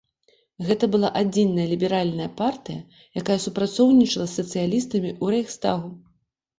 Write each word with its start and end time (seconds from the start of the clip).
Гэта 0.69 0.85
была 0.95 1.11
адзіная 1.21 1.65
ліберальная 1.75 2.29
партыя, 2.41 2.81
якая 3.23 3.39
супрацоўнічала 3.47 4.27
з 4.27 4.33
сацыялістамі 4.39 5.09
ў 5.23 5.41
рэйхстагу. 5.41 5.99